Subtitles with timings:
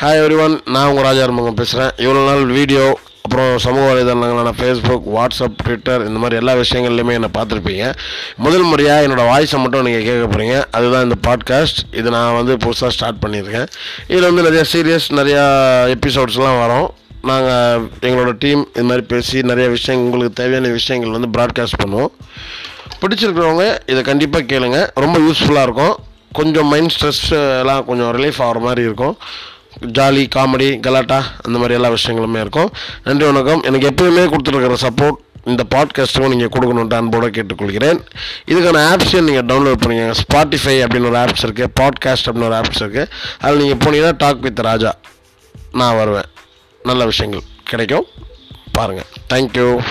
[0.00, 1.24] Hi every one நான் உங்கள் ராஜா
[1.58, 2.84] பேசுகிறேன் இவ்வளோ நாள் வீடியோ
[3.24, 7.84] அப்புறம் சமூக வலைதளங்களான ஃபேஸ்புக் வாட்ஸ்அப் ட்விட்டர் இந்த மாதிரி எல்லா விஷயங்கள்லையுமே என்னை பார்த்துருப்பீங்க.
[8.44, 12.90] முதல் முறையாக என்னோடய வாய்ஸை மட்டும் நீங்கள் கேட்க போகிறீங்க அதுதான் இந்த பாட்காஸ்ட் இது நான் வந்து புதுசாக
[12.96, 13.68] ஸ்டார்ட் பண்ணியிருக்கேன்.
[14.08, 15.44] இதில் வந்து நிறையா சீரியஸ் நிறையா
[15.94, 16.88] எபிசோட்ஸ்லாம் வரும்.
[17.30, 22.12] நாங்கள் எங்களோட டீம் இது மாதிரி பேசி நிறைய விஷயங்கள் உங்களுக்கு தேவையான விஷயங்கள் வந்து ப்ராட்காஸ்ட் பண்ணுவோம்.
[23.00, 24.80] பிடிச்சிருக்கிறவங்க இதை கண்டிப்பாக கேளுங்க.
[25.06, 25.96] ரொம்ப யூஸ்ஃபுல்லாக இருக்கும்.
[26.40, 27.24] கொஞ்சம் மைண்ட் ஸ்ட்ரெஸ்
[27.62, 29.16] எல்லாம் கொஞ்சம் ரிலீஃப் ஆகிற மாதிரி இருக்கும்.
[29.80, 32.70] ஜாலி காமெடி கலாட்டா அந்த மாதிரி எல்லா விஷயங்களுமே இருக்கும்.
[33.04, 33.62] நன்றி வணக்கம்.
[33.62, 38.00] எனக்கு எப்போயுமே கொடுத்துருக்கிற சப்போர்ட் இந்த பாட்காஸ்ட்டுக்கும் நீங்கள் கொடுக்கணுன்ட்டு அன்போடு கேட்டுக்கொள்கிறேன்.
[38.46, 40.14] இதுக்கான ஆப்ஸையும் நீங்கள் டவுன்லோட் பண்ணிக்கோங்க.
[40.22, 44.58] ஸ்பாட்டிஃபை அப்படின்னு ஒரு ஆப்ஸ் இருக்குது பாட்காஸ்ட் அப்படின்னு ஒரு ஆப்ஸ் இருக்குது அதில் நீங்கள் போனீங்கன்னா டாக் வித்
[44.58, 44.94] ராஜா
[45.72, 46.28] நான் வருவேன்.
[46.82, 48.06] நல்ல விஷயங்கள் கிடைக்கும்.
[48.72, 49.82] பாருங்கள் தேங்க்யூ